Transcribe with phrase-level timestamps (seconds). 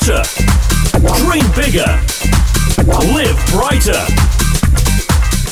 [0.00, 0.22] smarter.
[1.24, 1.86] Dream bigger.
[3.14, 4.00] Live brighter.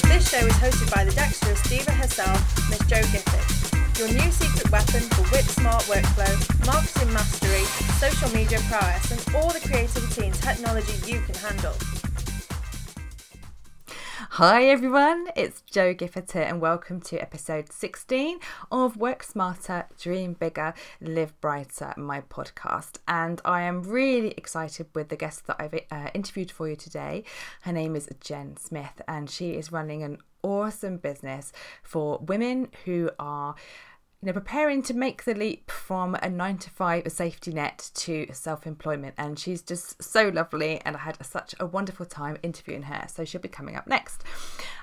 [0.09, 2.41] This show is hosted by the dexterous diva herself,
[2.71, 3.99] Miss Jo Gifford.
[3.99, 7.65] Your new secret weapon for whip smart workflow, marketing mastery,
[7.99, 11.98] social media prowess, and all the creativity and technology you can handle.
[14.33, 18.39] Hi everyone, it's Jo Gifford and welcome to episode 16
[18.71, 22.99] of Work Smarter, Dream Bigger, Live Brighter, my podcast.
[23.09, 27.25] And I am really excited with the guest that I've uh, interviewed for you today.
[27.63, 31.53] Her name is Jen Smith, and she is running an awesome business
[31.83, 33.57] for women who are
[34.21, 37.91] you know, preparing to make the leap from a nine to five a safety net
[37.95, 39.15] to self employment.
[39.17, 43.07] And she's just so lovely, and I had such a wonderful time interviewing her.
[43.09, 44.25] So she'll be coming up next.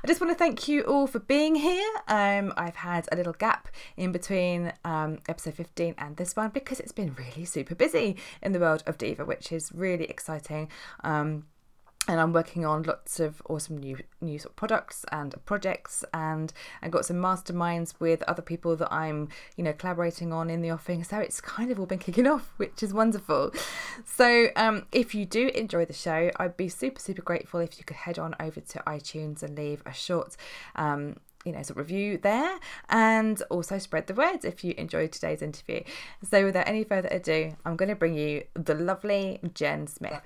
[0.03, 1.91] I just want to thank you all for being here.
[2.07, 3.67] Um, I've had a little gap
[3.97, 8.53] in between um, episode 15 and this one because it's been really super busy in
[8.53, 10.69] the world of Diva, which is really exciting.
[11.03, 11.45] Um,
[12.07, 16.53] and I'm working on lots of awesome new new sort of products and projects and
[16.81, 20.71] I got some masterminds with other people that I'm you know collaborating on in the
[20.71, 23.51] offing so it's kind of all been kicking off which is wonderful
[24.05, 27.83] so um, if you do enjoy the show I'd be super super grateful if you
[27.83, 30.35] could head on over to iTunes and leave a short
[30.75, 32.57] um, you know, sort of review there
[32.89, 35.81] and also spread the word if you enjoyed today's interview.
[36.27, 40.21] So, without any further ado, I'm going to bring you the lovely Jen Smith.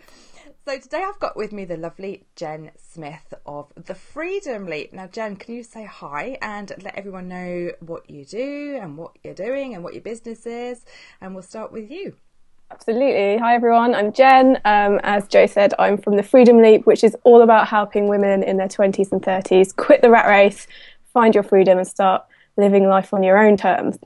[0.66, 4.94] So today I've got with me the lovely Jen Smith of the Freedom Leap.
[4.94, 9.18] Now, Jen, can you say hi and let everyone know what you do and what
[9.24, 10.86] you're doing and what your business is?
[11.22, 12.14] And we'll start with you.
[12.70, 13.38] Absolutely.
[13.38, 13.96] Hi, everyone.
[13.96, 14.60] I'm Jen.
[14.66, 18.44] Um, as Jo said, I'm from the Freedom Leap, which is all about helping women
[18.44, 20.68] in their 20s and 30s quit the rat race,
[21.14, 22.26] find your freedom, and start
[22.58, 23.98] living life on your own terms.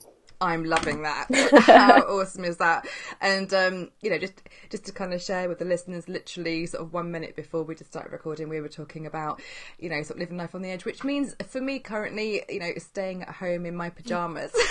[0.43, 1.27] I'm loving that.
[1.65, 2.85] How awesome is that?
[3.21, 6.83] And um, you know, just just to kind of share with the listeners, literally sort
[6.83, 9.41] of one minute before we just started recording, we were talking about,
[9.79, 12.59] you know, sort of living life on the edge, which means for me currently, you
[12.59, 14.51] know, staying at home in my pajamas.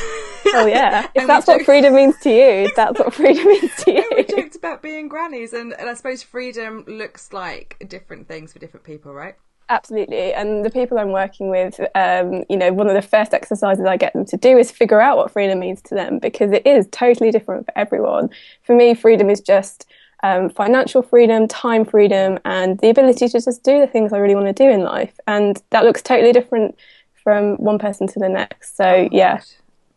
[0.54, 4.10] Oh yeah, if that's what freedom means to you, that's what freedom means to you.
[4.14, 8.58] we joked about being grannies, and, and I suppose freedom looks like different things for
[8.58, 9.36] different people, right?
[9.72, 10.34] Absolutely.
[10.34, 13.96] And the people I'm working with, um, you know, one of the first exercises I
[13.96, 16.86] get them to do is figure out what freedom means to them because it is
[16.92, 18.28] totally different for everyone.
[18.64, 19.86] For me, freedom is just
[20.22, 24.34] um, financial freedom, time freedom, and the ability to just do the things I really
[24.34, 25.18] want to do in life.
[25.26, 26.76] And that looks totally different
[27.14, 28.76] from one person to the next.
[28.76, 29.38] So, oh, yeah.
[29.38, 29.52] Gosh.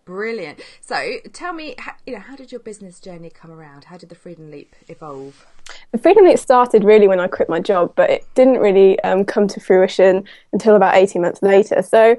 [0.06, 0.62] Brilliant.
[0.82, 3.86] So, tell me, you know, how did your business journey come around?
[3.86, 5.48] How did the Freedom Leap evolve?
[5.94, 9.26] The Freedom Leap started really when I quit my job, but it didn't really um,
[9.26, 10.24] come to fruition
[10.54, 11.82] until about 18 months later.
[11.82, 12.16] So,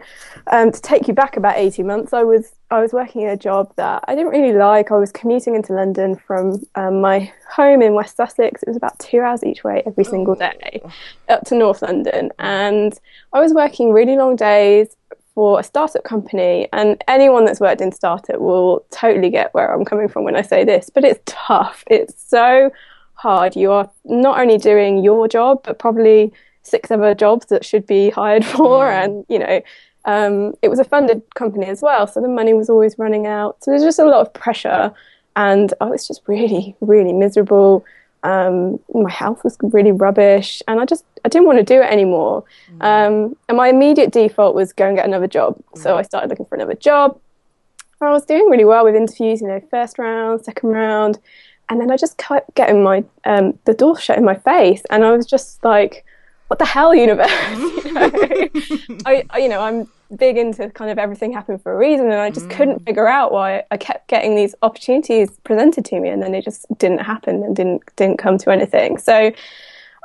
[0.48, 3.72] um, to take you back about 18 months, I was I was working a job
[3.76, 4.90] that I didn't really like.
[4.90, 8.64] I was commuting into London from um, my home in West Sussex.
[8.64, 10.40] It was about two hours each way every single oh.
[10.40, 10.82] day
[11.28, 12.98] up to North London, and
[13.32, 14.96] I was working really long days
[15.36, 16.66] for a startup company.
[16.72, 20.40] And anyone that's worked in startup will totally get where I'm coming from when I
[20.40, 20.88] say this.
[20.88, 21.84] But it's tough.
[21.88, 22.70] It's so
[23.12, 23.54] hard.
[23.54, 26.32] You are not only doing your job, but probably
[26.62, 28.86] six other jobs that should be hired for.
[28.86, 29.04] Mm.
[29.04, 29.60] And, you know,
[30.06, 32.06] um, it was a funded company as well.
[32.06, 33.62] So the money was always running out.
[33.62, 34.90] So there's just a lot of pressure.
[35.36, 37.84] And I was just really, really miserable.
[38.26, 40.62] Um, my health was really rubbish.
[40.66, 42.44] And I just, I didn't want to do it anymore.
[42.78, 42.82] Mm.
[42.82, 45.56] Um, and my immediate default was go and get another job.
[45.56, 45.82] Mm.
[45.82, 47.18] So I started looking for another job.
[48.00, 51.18] I was doing really well with interviews, you know, first round, second round
[51.68, 55.04] and then I just kept getting my um, the door shut in my face, and
[55.04, 56.04] I was just like,
[56.48, 57.30] "What the hell, universe?"
[57.84, 58.10] you, know?
[59.06, 62.20] I, I, you know, I'm big into kind of everything happened for a reason, and
[62.20, 62.50] I just mm.
[62.50, 66.44] couldn't figure out why I kept getting these opportunities presented to me, and then it
[66.44, 68.98] just didn't happen and didn't didn't come to anything.
[68.98, 69.32] So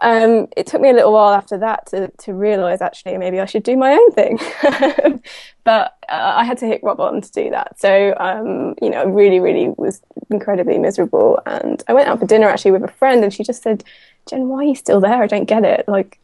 [0.01, 3.45] um, it took me a little while after that to, to realize actually maybe I
[3.45, 4.39] should do my own thing.
[5.63, 7.79] but uh, I had to hit rock bottom to do that.
[7.79, 10.01] So, um, you know, I really, really was
[10.31, 11.39] incredibly miserable.
[11.45, 13.83] And I went out for dinner actually with a friend and she just said,
[14.27, 15.21] Jen, why are you still there?
[15.21, 15.87] I don't get it.
[15.87, 16.19] Like,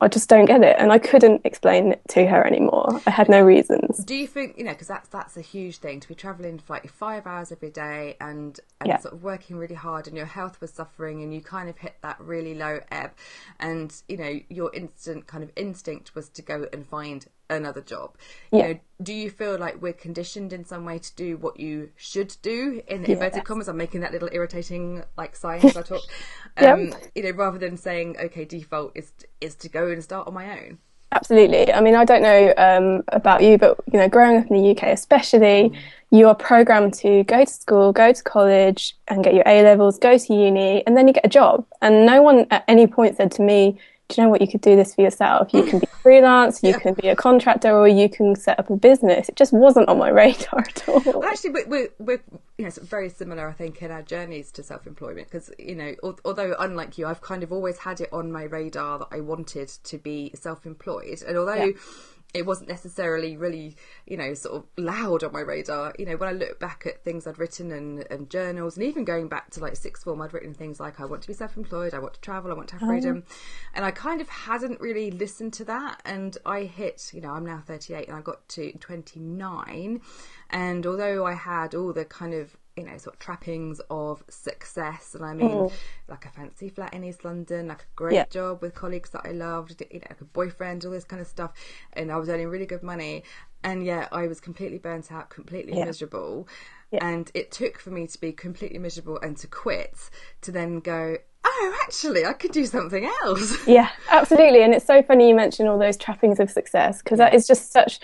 [0.00, 3.00] I just don't get it, and I couldn't explain it to her anymore.
[3.06, 4.04] I had no reasons.
[4.04, 4.72] Do you think you know?
[4.72, 8.16] Because that's that's a huge thing to be traveling for like five hours every day
[8.20, 8.98] and and yeah.
[8.98, 11.96] sort of working really hard, and your health was suffering, and you kind of hit
[12.02, 13.12] that really low ebb,
[13.58, 17.26] and you know your instant kind of instinct was to go and find
[17.56, 18.16] another job.
[18.50, 18.66] You yeah.
[18.66, 22.36] know, do you feel like we're conditioned in some way to do what you should
[22.42, 23.68] do in inverted commas?
[23.68, 26.02] I'm making that little irritating like sign as I talk.
[26.58, 27.10] Um, yep.
[27.14, 30.50] You know, rather than saying, okay, default is is to go and start on my
[30.50, 30.78] own.
[31.12, 31.70] Absolutely.
[31.72, 34.70] I mean, I don't know um, about you, but you know, growing up in the
[34.70, 35.76] UK, especially, mm.
[36.10, 39.98] you are programmed to go to school, go to college, and get your A levels,
[39.98, 41.66] go to uni, and then you get a job.
[41.82, 43.78] And no one at any point said to me,
[44.08, 44.40] "Do you know what?
[44.40, 45.52] You could do this for yourself.
[45.52, 46.78] You can be freelance, you yeah.
[46.78, 49.98] can be a contractor, or you can set up a business." It just wasn't on
[49.98, 51.00] my radar at all.
[51.04, 52.22] Well, actually, we're, we're, we're
[52.58, 55.28] you know, very similar, I think, in our journeys to self-employment.
[55.28, 55.94] Because you know,
[56.24, 59.68] although unlike you, I've kind of always had it on my radar that I wanted
[59.68, 61.54] to be self-employed, and although.
[61.54, 61.72] Yeah
[62.34, 63.76] it wasn't necessarily really,
[64.06, 65.94] you know, sort of loud on my radar.
[65.98, 69.04] You know, when I look back at things I'd written and, and journals, and even
[69.04, 71.56] going back to like sixth form, I'd written things like, I want to be self
[71.56, 72.86] employed, I want to travel, I want to have oh.
[72.86, 73.24] freedom.
[73.26, 73.34] Oh.
[73.74, 76.00] And I kind of hadn't really listened to that.
[76.04, 80.00] And I hit, you know, I'm now 38 and I got to 29.
[80.50, 85.14] And although I had all the kind of you know sort of trappings of success
[85.14, 85.72] and i mean mm.
[86.08, 88.24] like a fancy flat in east london like a great yeah.
[88.30, 91.28] job with colleagues that i loved you know like a boyfriend all this kind of
[91.28, 91.52] stuff
[91.92, 93.22] and i was earning really good money
[93.62, 95.84] and yet i was completely burnt out completely yeah.
[95.84, 96.48] miserable
[96.90, 97.06] yeah.
[97.06, 100.10] and it took for me to be completely miserable and to quit
[100.40, 105.02] to then go oh actually i could do something else yeah absolutely and it's so
[105.02, 108.00] funny you mention all those trappings of success because that is just such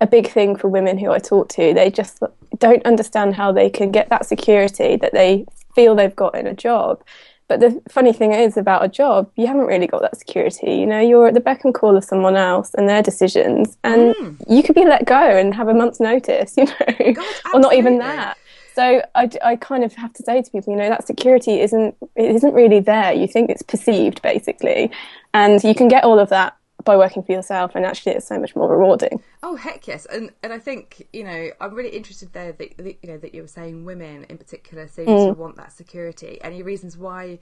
[0.00, 1.74] a big thing for women who I talk to.
[1.74, 2.22] They just
[2.58, 6.54] don't understand how they can get that security that they feel they've got in a
[6.54, 7.02] job.
[7.48, 10.74] But the funny thing is about a job, you haven't really got that security.
[10.74, 14.14] You know, you're at the beck and call of someone else and their decisions, and
[14.14, 14.36] mm.
[14.46, 16.56] you could be let go and have a month's notice.
[16.58, 18.36] You know, God, or not even that.
[18.74, 21.96] So I, I kind of have to say to people, you know, that security isn't
[22.16, 23.12] it isn't really there.
[23.12, 24.90] You think it's perceived, basically,
[25.32, 28.38] and you can get all of that by working for yourself and actually it's so
[28.38, 29.22] much more rewarding.
[29.42, 30.06] Oh heck yes.
[30.06, 33.34] And and i think you know i'm really interested there that, that you know that
[33.34, 35.26] you were saying women in particular seem mm.
[35.28, 36.38] to want that security.
[36.42, 37.38] Any reasons why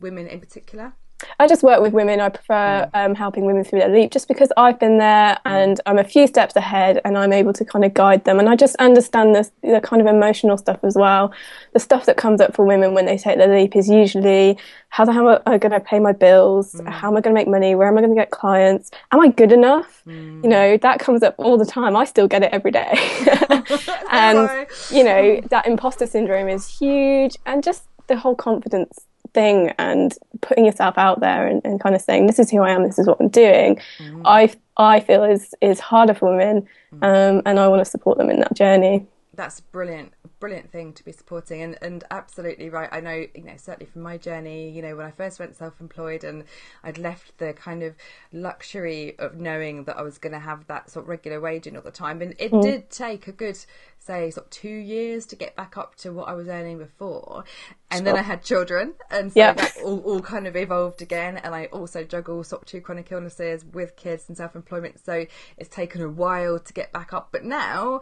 [0.00, 0.92] women in particular
[1.38, 2.20] I just work with women.
[2.20, 5.98] I prefer um, helping women through their leap just because I've been there and I'm
[5.98, 8.38] a few steps ahead and I'm able to kind of guide them.
[8.38, 11.32] And I just understand this, the kind of emotional stuff as well.
[11.72, 15.04] The stuff that comes up for women when they take their leap is usually how
[15.04, 16.74] the hell am I going to pay my bills?
[16.74, 16.88] Mm.
[16.88, 17.74] How am I going to make money?
[17.74, 18.90] Where am I going to get clients?
[19.10, 20.02] Am I good enough?
[20.06, 20.44] Mm.
[20.44, 21.96] You know, that comes up all the time.
[21.96, 22.92] I still get it every day.
[24.10, 30.16] and, you know, that imposter syndrome is huge and just the whole confidence thing and
[30.40, 32.98] putting yourself out there and, and, kind of saying this is who I am, this
[32.98, 34.22] is what I'm doing, mm.
[34.24, 37.02] I I feel is is harder for women, mm.
[37.02, 39.06] um, and I want to support them in that journey.
[39.34, 40.12] That's brilliant
[40.44, 42.90] brilliant thing to be supporting and, and absolutely right.
[42.92, 46.22] I know you know certainly from my journey you know when i first went self-employed
[46.22, 46.44] and
[46.82, 47.94] i'd left the kind of
[48.32, 51.76] luxury of knowing that i was going to have that sort of regular wage in
[51.76, 52.62] all the time and it mm.
[52.62, 53.56] did take a good
[53.98, 57.44] say sort of two years to get back up to what i was earning before.
[57.90, 58.04] And sure.
[58.04, 61.66] then i had children and so that all, all kind of evolved again and i
[61.66, 65.26] also juggle sort of two chronic illnesses with kids and self-employment so
[65.56, 67.28] it's taken a while to get back up.
[67.32, 68.00] But now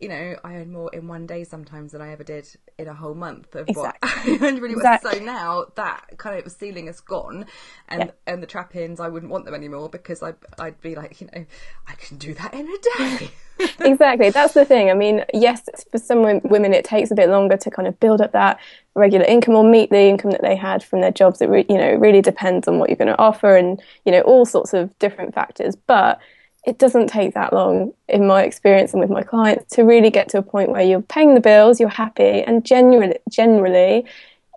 [0.00, 2.48] you know i earn more in one day sometimes times than I ever did
[2.78, 4.32] in a whole month of exactly.
[4.32, 5.18] what I really exactly.
[5.18, 7.46] So now that kind of ceiling is gone,
[7.88, 8.32] and yeah.
[8.32, 11.44] and the trap-ins I wouldn't want them anymore because I I'd be like you know
[11.86, 13.30] I can do that in a day.
[13.80, 14.90] exactly, that's the thing.
[14.90, 18.20] I mean, yes, for some women it takes a bit longer to kind of build
[18.20, 18.58] up that
[18.94, 21.40] regular income or meet the income that they had from their jobs.
[21.40, 24.22] It re- you know really depends on what you're going to offer and you know
[24.22, 26.18] all sorts of different factors, but
[26.66, 30.28] it doesn't take that long, in my experience and with my clients, to really get
[30.30, 34.04] to a point where you're paying the bills, you're happy, and generally, generally,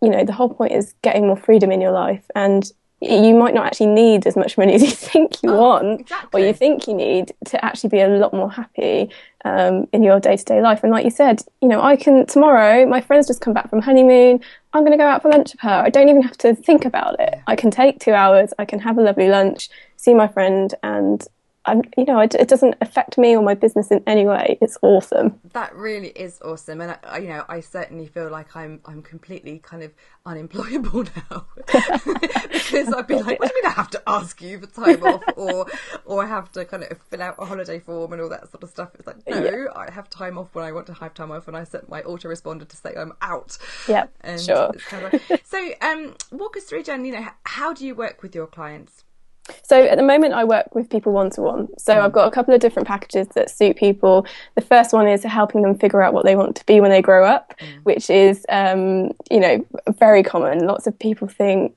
[0.01, 2.23] you know, the whole point is getting more freedom in your life.
[2.35, 6.01] And you might not actually need as much money as you think you oh, want
[6.01, 6.41] exactly.
[6.41, 9.09] or you think you need to actually be a lot more happy
[9.45, 10.83] um, in your day-to-day life.
[10.83, 13.81] And like you said you know i can tomorrow my friends just come back from
[13.81, 14.39] honeymoon.
[14.73, 15.69] I'm going to go out for lunch with her.
[15.69, 17.35] I don't even have to think about it.
[17.47, 18.51] I can take two hours.
[18.57, 21.25] I can have a lovely lunch see my friend and
[21.67, 24.57] I'm, you know, it, it, doesn't affect me or my business in any way.
[24.61, 25.39] It's awesome.
[25.53, 29.59] That really is awesome, and I, you know, I certainly feel like I'm I'm completely
[29.59, 29.93] kind of
[30.25, 34.59] unemployable now because I'd be like, what do you mean I have to ask you
[34.59, 35.67] for time off, or
[36.05, 38.63] or I have to kind of fill out a holiday form and all that sort
[38.63, 38.89] of stuff.
[38.95, 39.65] It's like, no, yeah.
[39.75, 42.01] I have time off when I want to have time off, and I set my
[42.03, 43.57] autoresponder to say I'm out.
[43.87, 44.07] Yeah,
[44.37, 44.71] sure.
[44.87, 47.03] Kind of, so, um, walk us through, Jen.
[47.03, 49.03] You know, how do you work with your clients?
[49.63, 51.67] So at the moment, I work with people one to one.
[51.77, 51.97] So.
[52.07, 54.25] I've got a couple of different packages that suit people.
[54.55, 57.01] The first one is helping them figure out what they want to be when they
[57.01, 57.83] grow up, mm.
[57.83, 59.65] which is, um, you know,
[59.99, 60.65] very common.
[60.65, 61.75] Lots of people think,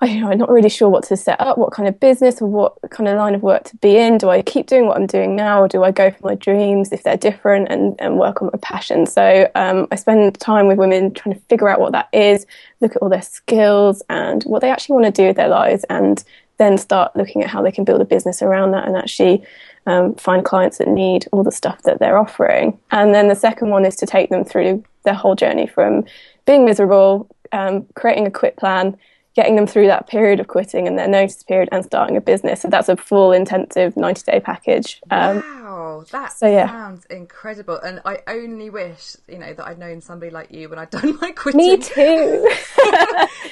[0.00, 2.40] oh, you know, I'm not really sure what to set up, what kind of business
[2.40, 4.18] or what kind of line of work to be in.
[4.18, 6.92] Do I keep doing what I'm doing now, or do I go for my dreams
[6.92, 9.04] if they're different and, and work on my passion?
[9.06, 12.46] So um, I spend time with women trying to figure out what that is,
[12.80, 15.84] look at all their skills and what they actually want to do with their lives
[15.90, 16.24] and
[16.60, 19.42] then start looking at how they can build a business around that and actually
[19.86, 22.78] um, find clients that need all the stuff that they're offering.
[22.90, 26.04] And then the second one is to take them through their whole journey from
[26.44, 28.94] being miserable, um, creating a quit plan,
[29.34, 32.60] getting them through that period of quitting and their notice period and starting a business.
[32.60, 35.00] So that's a full intensive 90 day package.
[35.10, 36.66] Um, wow, that so, yeah.
[36.66, 37.76] sounds incredible.
[37.78, 41.18] And I only wish, you know, that I'd known somebody like you when I'd done
[41.22, 41.58] my quitting.
[41.58, 42.50] Me too.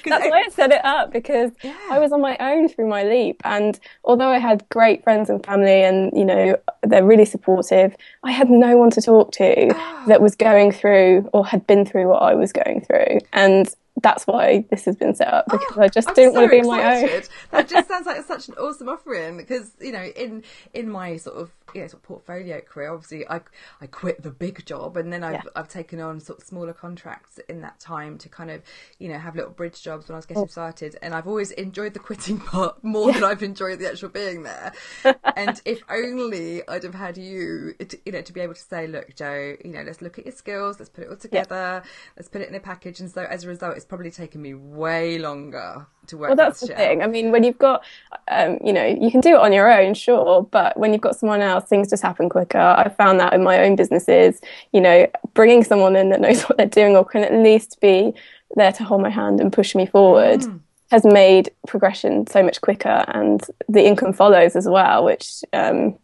[0.08, 1.76] that's why I set it up because yeah.
[1.90, 3.40] I was on my own through my leap.
[3.44, 8.32] And although I had great friends and family and, you know, they're really supportive, I
[8.32, 10.04] had no one to talk to oh.
[10.06, 13.18] that was going through or had been through what I was going through.
[13.32, 16.40] And that's why this has been set up oh, because oh, I just didn't so
[16.40, 17.22] want to be on my own.
[17.50, 21.36] that just sounds like such an awesome offering because you know in in my sort
[21.36, 23.40] of you know, sort of portfolio career, obviously I
[23.80, 25.50] I quit the big job and then I've yeah.
[25.56, 28.62] I've taken on sort of smaller contracts in that time to kind of
[28.98, 30.46] you know have little bridge jobs when I was getting oh.
[30.46, 33.14] started, and I've always enjoyed the quitting part more yeah.
[33.14, 34.72] than I've enjoyed the actual being there.
[35.36, 38.86] and if only I'd have had you, to, you know, to be able to say,
[38.86, 41.90] look, Jo, you know, let's look at your skills, let's put it all together, yeah.
[42.16, 44.54] let's put it in a package, and so as a result, it's probably taken me
[44.54, 46.28] way longer to work.
[46.28, 47.02] Well, that's the thing.
[47.02, 47.84] I mean, when you've got,
[48.28, 51.16] um, you know, you can do it on your own, sure, but when you've got
[51.16, 52.58] someone else, things just happen quicker.
[52.58, 54.40] I found that in my own businesses.
[54.72, 58.12] You know, bringing someone in that knows what they're doing or can at least be
[58.56, 60.40] there to hold my hand and push me forward.
[60.40, 60.60] Mm.
[60.90, 65.98] Has made progression so much quicker, and the income follows as well, which um,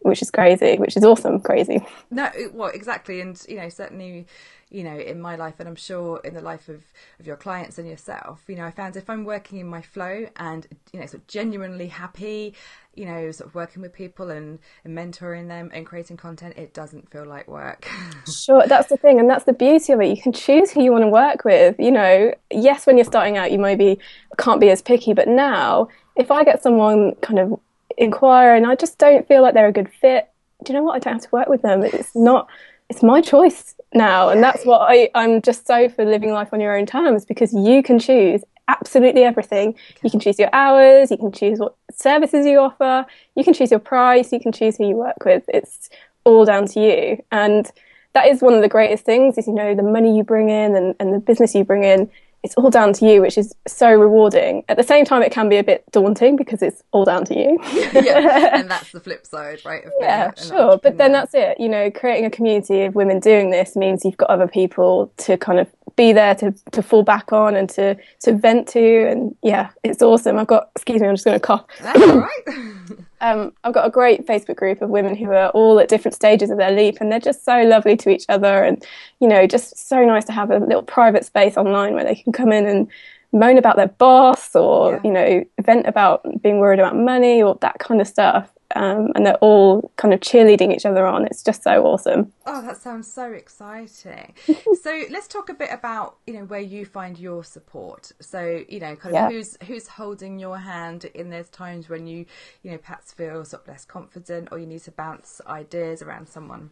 [0.00, 1.84] which is crazy, which is awesome, crazy.
[2.10, 4.26] No, well, exactly, and you know, certainly
[4.72, 6.82] you know in my life and i'm sure in the life of,
[7.20, 10.26] of your clients and yourself you know i found if i'm working in my flow
[10.36, 12.54] and you know sort of genuinely happy
[12.94, 16.74] you know sort of working with people and, and mentoring them and creating content it
[16.74, 17.88] doesn't feel like work.
[18.26, 20.16] Sure that's the thing and that's the beauty of it.
[20.16, 22.34] You can choose who you want to work with you know.
[22.50, 23.98] Yes when you're starting out you maybe
[24.38, 27.58] can't be as picky but now if i get someone kind of
[27.98, 30.28] inquire and i just don't feel like they're a good fit.
[30.64, 30.94] Do you know what?
[30.94, 31.82] I don't have to work with them.
[31.82, 32.48] It's not
[32.88, 36.60] it's my choice now and that's what I, i'm just so for living life on
[36.60, 39.74] your own terms because you can choose absolutely everything.
[40.02, 43.70] You can choose your hours you can choose what services you offer you can choose
[43.70, 45.44] your price you can choose who you work with.
[45.48, 45.90] It's
[46.24, 47.22] all down to you.
[47.30, 47.70] And
[48.14, 50.76] that is one of the greatest things is you know the money you bring in
[50.76, 52.10] and, and the business you bring in
[52.42, 54.64] it's all down to you, which is so rewarding.
[54.68, 57.38] At the same time, it can be a bit daunting because it's all down to
[57.38, 57.58] you.
[57.92, 59.84] yeah, and that's the flip side, right?
[60.00, 60.78] yeah, sure.
[60.78, 61.60] But then that's it.
[61.60, 65.36] You know, creating a community of women doing this means you've got other people to
[65.36, 69.08] kind of be there to, to fall back on and to, to vent to.
[69.08, 70.38] And yeah, it's awesome.
[70.38, 71.64] I've got, excuse me, I'm just going to cough.
[71.80, 72.44] That's all right.
[73.22, 76.50] um, I've got a great Facebook group of women who are all at different stages
[76.50, 78.64] of their leap and they're just so lovely to each other.
[78.64, 78.84] And,
[79.20, 82.32] you know, just so nice to have a little private space online where they can
[82.32, 82.88] come in and
[83.32, 85.00] moan about their boss or, yeah.
[85.04, 89.26] you know, vent about being worried about money or that kind of stuff um, and
[89.26, 91.26] they're all kind of cheerleading each other on.
[91.26, 92.32] It's just so awesome.
[92.46, 94.34] Oh, that sounds so exciting.
[94.82, 98.12] so let's talk a bit about you know where you find your support.
[98.20, 99.30] So you know, kind of yeah.
[99.30, 102.26] who's who's holding your hand in those times when you
[102.62, 106.28] you know perhaps feel sort of less confident or you need to bounce ideas around
[106.28, 106.70] someone.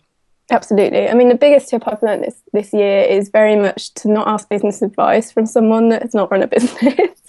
[0.50, 1.09] Absolutely.
[1.09, 4.26] I mean, the biggest tip I've learned this, this year is very much to not
[4.26, 7.21] ask business advice from someone that has not run a business.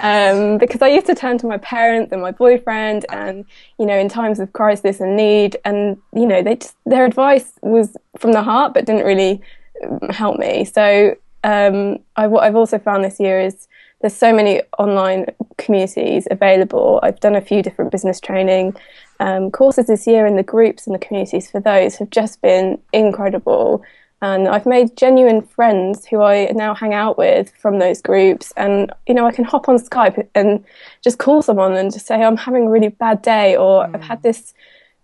[0.00, 3.44] um, because I used to turn to my parents and my boyfriend, and
[3.78, 7.52] you know, in times of crisis and need, and you know, they just, their advice
[7.60, 9.42] was from the heart, but didn't really
[9.84, 10.64] um, help me.
[10.64, 13.68] So, um, I, what I've also found this year is
[14.00, 15.26] there's so many online
[15.58, 17.00] communities available.
[17.02, 18.74] I've done a few different business training
[19.20, 22.80] um, courses this year, and the groups and the communities for those have just been
[22.92, 23.84] incredible.
[24.22, 28.52] And I've made genuine friends who I now hang out with from those groups.
[28.56, 30.62] And, you know, I can hop on Skype and
[31.02, 33.94] just call someone and just say, I'm having a really bad day, or mm.
[33.94, 34.52] I've had this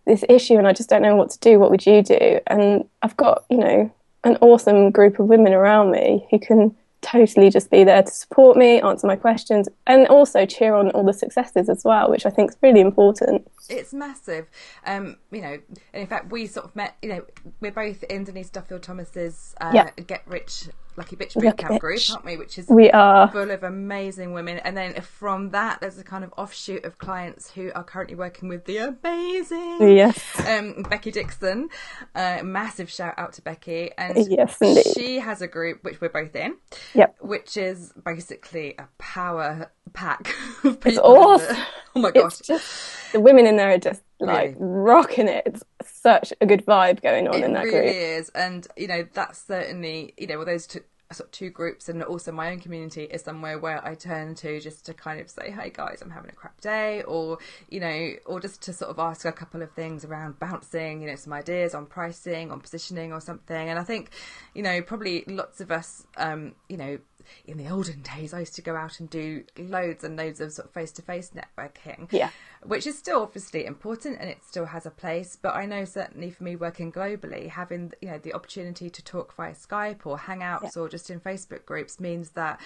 [0.07, 1.59] this issue and I just don't know what to do.
[1.59, 2.39] What would you do?
[2.47, 3.91] And I've got, you know,
[4.23, 6.77] an awesome group of women around me who can
[7.07, 11.05] totally just be there to support me, answer my questions, and also cheer on all
[11.05, 13.47] the successes as well, which I think is really important.
[13.69, 14.49] It's massive.
[14.85, 15.59] Um, you know,
[15.93, 17.25] and in fact, we sort of met, you know,
[17.61, 19.91] we're both in Denise Duffield Thomas's uh, yeah.
[20.07, 22.37] Get Rich Lucky Bitch Bootcamp group, aren't we?
[22.37, 24.59] Which is we are full of amazing women.
[24.59, 28.49] And then from that, there's a kind of offshoot of clients who are currently working
[28.49, 31.69] with the amazing yes um, Becky Dixon.
[32.15, 34.85] Uh, massive shout out to Becky, and yes, indeed.
[34.95, 36.57] she has a group which we're both in.
[36.95, 40.35] Yep, which is basically a power pack.
[40.65, 41.57] Of people, it's awesome.
[41.95, 45.43] Oh my gosh, just, the women in there are just like rocking it.
[45.47, 47.95] It's such a good vibe going on it in that really group.
[47.95, 50.81] is, and you know that's certainly you know well those two
[51.13, 54.61] sort of two groups and also my own community is somewhere where I turn to
[54.61, 58.13] just to kind of say, "Hey guys, I'm having a crap day," or you know,
[58.25, 61.33] or just to sort of ask a couple of things around bouncing, you know, some
[61.33, 63.69] ideas on pricing, on positioning, or something.
[63.69, 64.11] And I think,
[64.55, 66.99] you know, probably lots of us, um, you know
[67.45, 70.53] in the olden days, I used to go out and do loads and loads of
[70.53, 72.11] sort of face to face networking.
[72.13, 72.31] Yeah.
[72.65, 75.37] Which is still obviously important and it still has a place.
[75.41, 79.35] But I know certainly for me working globally, having you know the opportunity to talk
[79.35, 80.83] via Skype or Hangouts yeah.
[80.83, 82.61] or just in Facebook groups means that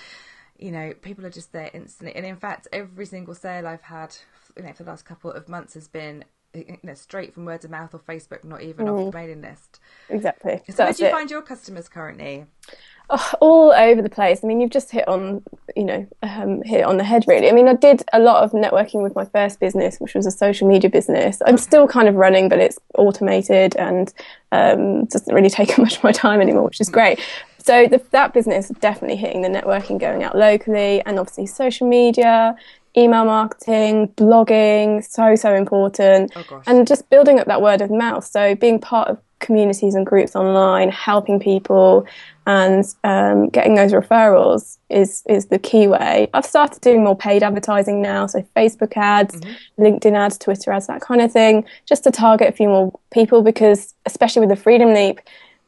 [0.58, 2.16] you know people are just there instantly.
[2.16, 4.16] And in fact, every single sale I've had,
[4.56, 6.24] you know, for the last couple of months has been
[6.54, 9.06] you know, straight from word of mouth or Facebook, not even mm.
[9.06, 9.80] off the mailing list.
[10.08, 10.62] Exactly.
[10.70, 11.12] So, where do you it.
[11.12, 12.46] find your customers currently?
[13.10, 14.40] Oh, all over the place.
[14.42, 15.42] I mean, you've just hit on,
[15.76, 17.48] you know, um, hit on the head really.
[17.48, 20.30] I mean, I did a lot of networking with my first business, which was a
[20.30, 21.42] social media business.
[21.44, 24.12] I'm still kind of running, but it's automated and
[24.52, 27.20] um, doesn't really take much of my time anymore, which is great.
[27.58, 32.56] So the, that business definitely hitting the networking, going out locally, and obviously social media,
[32.96, 38.24] email marketing, blogging, so so important, oh, and just building up that word of mouth.
[38.24, 42.06] So being part of communities and groups online, helping people,
[42.46, 46.28] and um, getting those referrals is is the key way.
[46.32, 49.82] I've started doing more paid advertising now, so Facebook ads, mm-hmm.
[49.82, 53.42] LinkedIn ads, Twitter ads, that kind of thing, just to target a few more people.
[53.42, 55.20] Because especially with the Freedom Leap,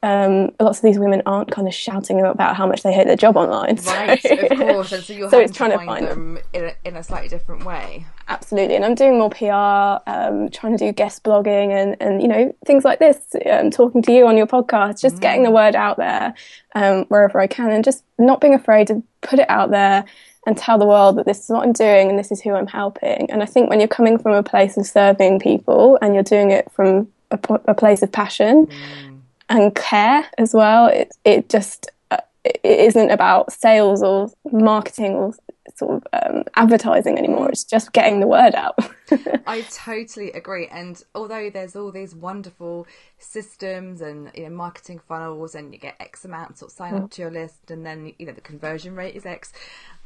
[0.02, 3.16] um, lots of these women aren't kind of shouting about how much they hate their
[3.16, 3.78] job online.
[3.87, 4.92] Right, of course.
[4.92, 7.28] And so you're so it's trying to find, them, them in, a, in a slightly
[7.28, 8.04] different way.
[8.26, 8.75] Absolutely.
[8.75, 12.52] And I'm doing more PR, um, trying to do guest blogging and, and, you know,
[12.66, 13.18] things like this,
[13.49, 15.21] um, talking to you on your podcast, just mm.
[15.21, 16.35] getting the word out there
[16.75, 20.04] um, wherever I can and just not being afraid to put it out there
[20.49, 22.66] and tell the world that this is what I'm doing and this is who I'm
[22.66, 23.30] helping.
[23.30, 26.50] And I think when you're coming from a place of serving people and you're doing
[26.50, 29.12] it from a, a place of passion, mm
[29.52, 30.87] and care as well.
[30.87, 35.35] It it just uh, it isn't about sales or marketing or
[35.76, 37.50] sort of um, advertising anymore.
[37.50, 38.78] It's just getting the word out.
[39.47, 40.66] I totally agree.
[40.68, 42.87] And although there's all these wonderful
[43.18, 47.02] systems and you know marketing funnels, and you get X amount sort of sign up
[47.02, 47.11] mm.
[47.12, 49.52] to your list, and then you know the conversion rate is X.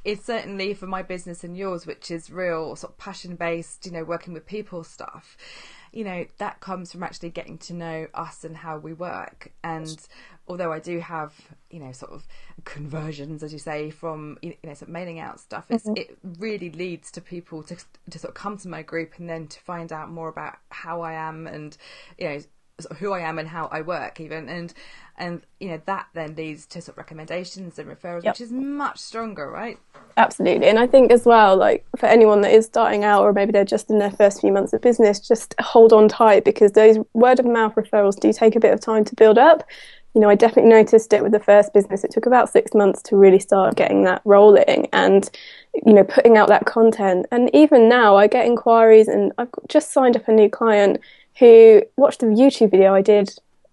[0.06, 3.92] It's certainly for my business and yours, which is real sort of passion based, you
[3.92, 5.36] know, working with people stuff
[5.96, 9.96] you know that comes from actually getting to know us and how we work and
[10.46, 11.32] although I do have
[11.70, 12.26] you know sort of
[12.64, 15.94] conversions as you say from you know sort of mailing out stuff mm-hmm.
[15.96, 17.76] it really leads to people to
[18.10, 21.00] to sort of come to my group and then to find out more about how
[21.00, 21.74] I am and
[22.18, 22.40] you know
[22.78, 24.74] sort of who I am and how I work even and
[25.16, 28.34] and you know that then leads to sort of recommendations and referrals yep.
[28.34, 29.78] which is much stronger right?
[30.18, 33.50] Absolutely and i think as well like for anyone that is starting out or maybe
[33.50, 36.98] they're just in their first few months of business just hold on tight because those
[37.14, 39.62] word of mouth referrals do take a bit of time to build up.
[40.14, 42.04] You know i definitely noticed it with the first business.
[42.04, 45.30] It took about six months to really start getting that rolling and
[45.72, 47.24] you know putting out that content.
[47.30, 51.00] And even now i get inquiries and i've just signed up a new client
[51.38, 53.30] who watched the youtube video i did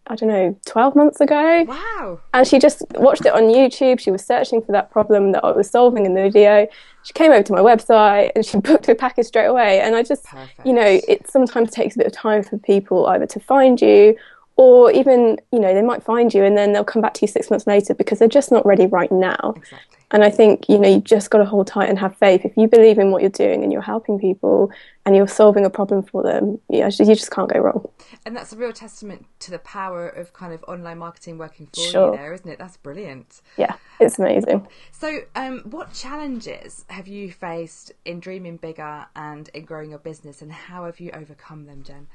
[0.08, 1.64] I don't know, 12 months ago.
[1.64, 2.20] Wow.
[2.34, 4.02] And she just watched it on YouTube.
[4.02, 6.68] She was searching for that problem that I was solving in the video.
[7.04, 9.80] She came over to my website and she booked her package straight away.
[9.80, 10.66] And I just, Perfect.
[10.66, 14.18] you know, it sometimes takes a bit of time for people either to find you
[14.58, 17.28] or even, you know, they might find you and then they'll come back to you
[17.28, 19.54] six months later because they're just not ready right now.
[19.56, 19.98] Exactly.
[20.12, 22.44] And I think, you know, you just got to hold tight and have faith.
[22.44, 24.70] If you believe in what you're doing and you're helping people
[25.06, 27.88] and you're solving a problem for them, you, you just can't go wrong.
[28.26, 31.82] And that's a real testament to the power of kind of online marketing working for
[31.82, 32.12] sure.
[32.12, 32.58] you there, isn't it?
[32.58, 33.42] That's brilliant.
[33.58, 34.66] Yeah, it's amazing.
[34.92, 40.42] So, um, what challenges have you faced in dreaming bigger and in growing your business,
[40.42, 42.08] and how have you overcome them, Jen?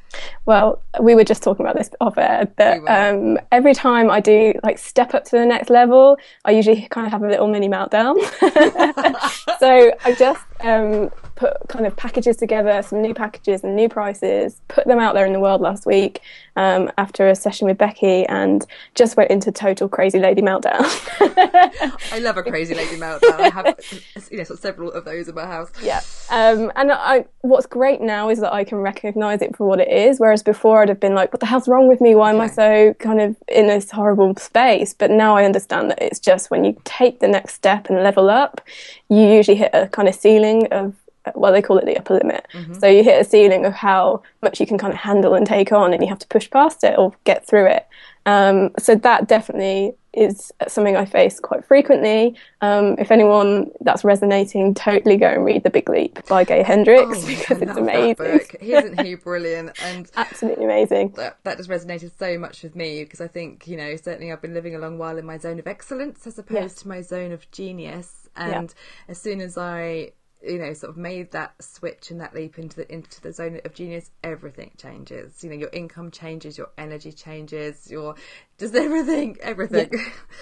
[0.46, 4.54] Well, we were just talking about this off air that um, every time I do
[4.62, 7.68] like step up to the next level, I usually kind of have a little mini
[7.68, 8.16] meltdown.
[9.58, 14.60] so I just um, put kind of packages together, some new packages and new prices,
[14.66, 16.20] put them out there in the world last week
[16.56, 20.82] um, after a session with Becky, and just went into total crazy lady meltdown.
[22.12, 23.38] I love a crazy lady meltdown.
[23.38, 23.78] I have
[24.32, 25.70] you know, several of those in my house.
[25.80, 29.78] Yeah, um, and I, what's great now is that I can recognise it for what
[29.78, 32.16] it is, whereas before I'd have been like, "What the hell's wrong with me?
[32.16, 36.02] Why am I so kind of in this horrible space?" But now I understand that
[36.02, 38.60] it's just when you take the next step and level up,
[39.08, 40.96] you usually hit a kind of ceiling of
[41.34, 42.46] well, they call it the upper limit.
[42.54, 42.74] Mm-hmm.
[42.74, 45.72] So you hit a ceiling of how much you can kind of handle and take
[45.72, 47.86] on, and you have to push past it or get through it.
[48.26, 52.34] Um, so that definitely is something I face quite frequently.
[52.60, 57.22] Um, if anyone that's resonating, totally go and read The Big Leap by Gay Hendricks
[57.22, 58.40] Oh, because it's amazing.
[58.60, 59.80] Isn't he brilliant?
[59.82, 61.10] And Absolutely amazing.
[61.16, 64.42] that, that just resonated so much with me because I think, you know, certainly I've
[64.42, 66.74] been living a long while in my zone of excellence as opposed Yes.
[66.82, 68.28] to my zone of genius.
[68.36, 68.74] And
[69.08, 72.76] as soon as I, you know, sort of made that switch and that leap into
[72.76, 75.42] the into the zone of genius, everything changes.
[75.42, 78.14] You know, your income changes, your energy changes, your
[78.58, 79.90] just everything, everything.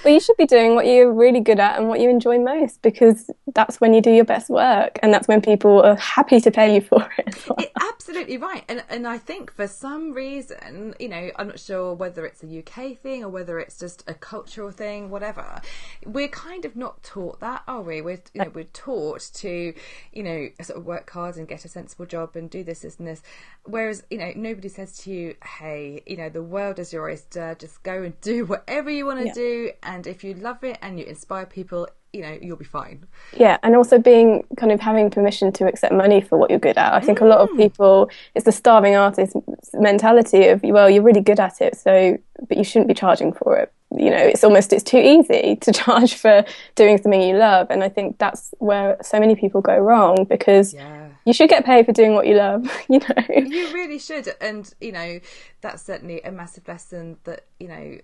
[0.04, 2.82] Well, you should be doing what you're really good at and what you enjoy most
[2.82, 6.50] because that's when you do your best work and that's when people are happy to
[6.50, 7.48] pay you for it.
[7.48, 7.58] well.
[7.58, 7.72] It-
[8.06, 12.24] absolutely right and and i think for some reason you know i'm not sure whether
[12.24, 15.60] it's a uk thing or whether it's just a cultural thing whatever
[16.04, 19.74] we're kind of not taught that are we we're you know we're taught to
[20.12, 22.96] you know sort of work hard and get a sensible job and do this this
[22.98, 23.22] and this
[23.66, 27.56] whereas you know nobody says to you hey you know the world is your oyster
[27.58, 29.34] just go and do whatever you want to Yeah.
[29.34, 33.06] do and if you love it and you inspire people you know you'll be fine
[33.36, 36.78] Yeah, and also being kind of having permission to accept money for what you're good
[36.78, 36.94] at.
[36.94, 37.58] I think a lot of mm.
[37.58, 39.36] people, it's the starving artist
[39.74, 42.16] mentality of, well, you're really good at it, so,
[42.48, 43.70] but you shouldn't be charging for it.
[43.90, 47.66] You know, it's almost, it's too easy to charge for doing something you love.
[47.70, 51.66] And I think that's where so many people go wrong because yeah you should get
[51.66, 53.36] paid for doing what you love, you know.
[53.36, 55.20] you really should and you know
[55.60, 57.98] that's certainly a massive lesson that you know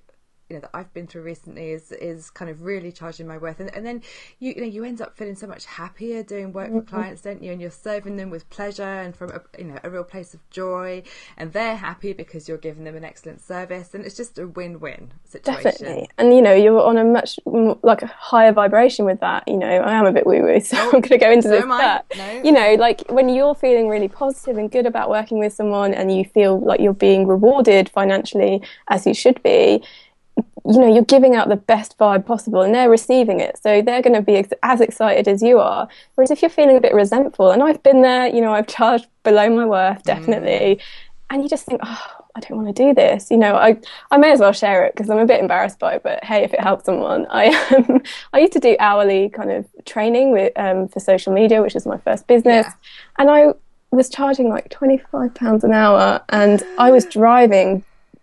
[0.53, 3.59] you know that I've been through recently is is kind of really charging my worth
[3.59, 4.03] and, and then
[4.39, 6.95] you, you know you end up feeling so much happier doing work for mm-hmm.
[6.95, 9.91] clients don't you and you're serving them with pleasure and from a, you know a
[9.91, 11.03] real place of joy
[11.37, 15.11] and they're happy because you're giving them an excellent service and it's just a win-win
[15.25, 16.09] situation Definitely.
[16.19, 19.47] And, you know, you're on a much, m- like, a higher vibration with that.
[19.47, 21.49] You know, I am a bit woo woo, so oh, I'm going to go into
[21.49, 21.65] so this.
[21.65, 22.43] But, No.
[22.43, 26.15] you know, like, when you're feeling really positive and good about working with someone and
[26.15, 29.83] you feel like you're being rewarded financially as you should be,
[30.65, 33.59] you know, you're giving out the best vibe possible and they're receiving it.
[33.61, 35.89] So they're going to be ex- as excited as you are.
[36.15, 39.07] Whereas if you're feeling a bit resentful, and I've been there, you know, I've charged
[39.25, 40.81] below my worth, definitely.
[41.31, 43.31] And you just think, oh, I don't want to do this.
[43.31, 43.79] You know, I,
[44.11, 46.03] I may as well share it because I'm a bit embarrassed by it.
[46.03, 47.47] But hey, if it helps someone, I
[47.77, 51.75] um, I used to do hourly kind of training with um, for social media, which
[51.75, 52.73] is my first business, Yeah.
[53.19, 53.55] and I
[53.91, 57.83] was charging like twenty five pounds an hour, and I was driving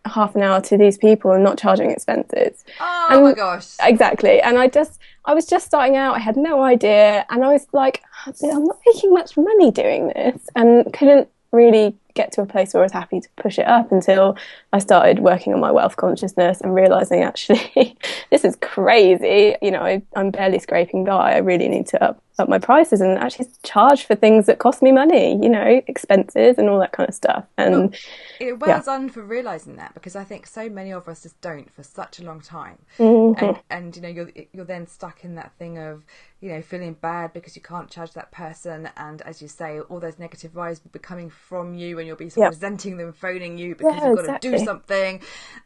[0.09, 2.63] half an hour to these people and not charging expenses.
[2.79, 4.41] oh And- my gosh Exactly.
[4.41, 6.15] And I just, I was just starting out.
[6.15, 7.25] I had no idea.
[7.29, 12.31] And I was like, I'm not making much money doing this and couldn't really get
[12.33, 14.37] to a place where I was happy to push it up until
[14.73, 17.97] I started working on my wealth consciousness and realizing actually
[18.31, 19.55] this is crazy.
[19.61, 21.33] You know, I, I'm barely scraping by.
[21.33, 24.81] I really need to up, up my prices and actually charge for things that cost
[24.81, 27.45] me money, you know, expenses and all that kind of stuff.
[27.57, 27.97] And
[28.39, 31.71] it well done for realizing that because I think so many of us just don't
[31.73, 33.33] for such a long time, Mm-hmm.
[33.35, 36.05] and and you know you're you're then stuck in that thing of
[36.39, 39.99] you know feeling bad because you can't charge that person, and as you say, all
[39.99, 43.11] those negative vibes will be coming from you, and you'll be sort of resenting them,
[43.11, 45.21] phoning you because Yeah, you've got to do something,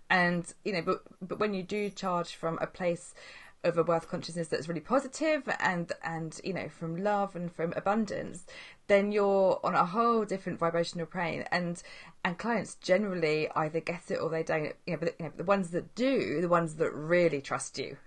[0.09, 3.13] and you know, but but when you do charge from a place
[3.63, 7.73] of a wealth consciousness that's really positive and and you know from love and from
[7.77, 8.45] abundance
[8.87, 11.45] then you're on a whole different vibrational plane.
[11.51, 11.81] And
[12.23, 14.73] and clients generally either get it or they don't.
[14.85, 17.97] You know but you know, the ones that do the ones that really trust you.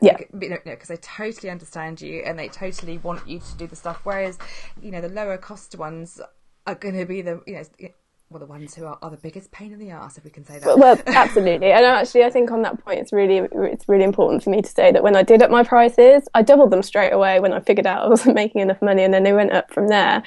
[0.00, 3.68] Yeah, you know, because they totally understand you and they totally want you to do
[3.68, 4.00] the stuff.
[4.02, 4.36] Whereas,
[4.80, 6.20] you know, the lower cost ones
[6.66, 7.88] are going to be the, you know,
[8.32, 10.44] well, the ones who are, are the biggest pain in the ass, if we can
[10.44, 10.78] say that.
[10.78, 11.70] well, absolutely.
[11.70, 14.68] And actually, I think on that point, it's really it's really important for me to
[14.68, 17.60] say that when I did up my prices, I doubled them straight away when I
[17.60, 20.22] figured out I wasn't making enough money, and then they went up from there.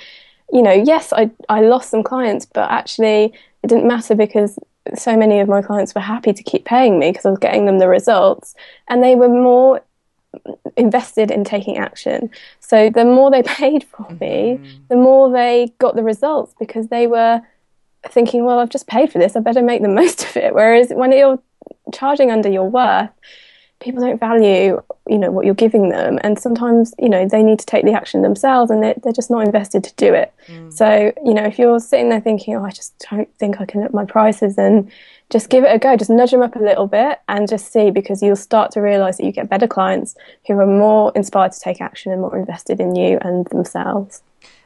[0.54, 4.60] You know, yes, I I lost some clients, but actually, it didn't matter because
[4.96, 7.66] so many of my clients were happy to keep paying me because I was getting
[7.66, 8.54] them the results,
[8.88, 9.82] and they were more
[10.78, 12.30] invested in taking action.
[12.60, 14.88] So the more they paid for me, mm.
[14.90, 17.42] the more they got the results because they were
[18.12, 20.54] thinking, well, I've just paid for this, I better make the most of it.
[20.54, 21.40] Whereas when you're
[21.94, 23.10] charging under your worth,
[23.80, 27.60] people don't value, you know, what you're giving them, and sometimes, you know, they need
[27.60, 30.34] to take the action themselves, and they're, they're just not invested to do it.
[30.48, 30.74] Mm.
[30.74, 33.84] So, you know, if you're sitting there thinking, oh, I just don't think I can
[33.84, 34.92] up my prices, then
[35.30, 35.98] just give it a go.
[35.98, 39.18] Just nudge them up a little bit and just see, because you'll start to realize
[39.18, 40.16] that you get better clients
[40.48, 44.22] who are more inspired to take action and more invested in you and themselves.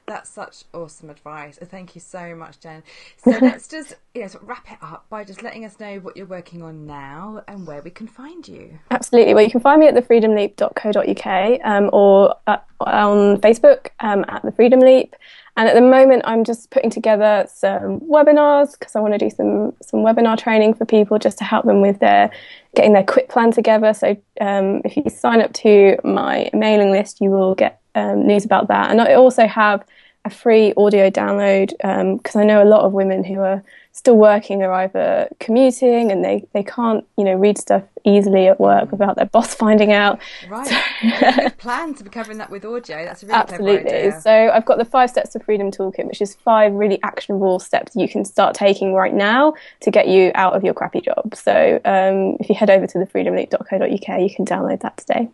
[0.09, 1.59] That's such awesome advice.
[1.63, 2.83] Thank you so much, Jen.
[3.23, 5.99] So let's just you know, sort of wrap it up by just letting us know
[5.99, 8.79] what you're working on now and where we can find you.
[8.89, 9.33] Absolutely.
[9.33, 14.51] Well, you can find me at thefreedomleap.co.uk um, or at, on Facebook um, at The
[14.51, 15.15] Freedom Leap.
[15.57, 19.29] And at the moment, I'm just putting together some webinars because I want to do
[19.29, 22.31] some some webinar training for people just to help them with their
[22.75, 23.93] getting their quit plan together.
[23.93, 28.45] So um, if you sign up to my mailing list, you will get um, news
[28.45, 28.91] about that.
[28.91, 29.83] And I also have
[30.25, 31.69] a free audio download
[32.17, 36.11] because um, I know a lot of women who are still working are either commuting
[36.11, 39.91] and they, they can't you know read stuff easily at work without their boss finding
[39.91, 40.19] out.
[40.47, 40.67] Right.
[40.67, 43.05] So, plan to be covering that with audio.
[43.05, 44.11] That's a really absolutely.
[44.21, 47.95] So I've got the five steps to freedom toolkit, which is five really actionable steps
[47.95, 51.33] you can start taking right now to get you out of your crappy job.
[51.35, 55.29] So um, if you head over to thefreedomleap.co.uk, you can download that today.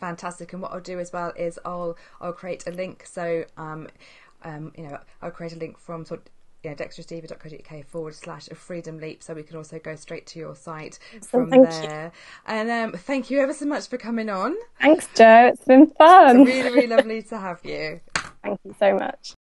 [0.00, 0.52] Fantastic.
[0.52, 3.04] And what I'll do as well is I'll I'll create a link.
[3.06, 3.88] So um,
[4.42, 6.26] um, you know, I'll create a link from sort of,
[6.70, 10.54] know, dexterousdiva.co.uk forward slash a freedom leap so we can also go straight to your
[10.54, 12.04] site from there.
[12.06, 12.20] You.
[12.46, 14.56] And um, thank you ever so much for coming on.
[14.80, 15.50] Thanks, Jo.
[15.52, 16.40] It's been fun.
[16.40, 18.00] It's really, really lovely to have you.
[18.42, 19.34] Thank you so much.